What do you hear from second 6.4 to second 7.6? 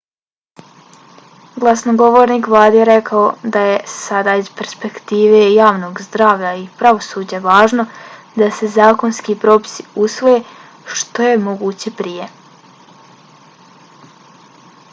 i pravosuđa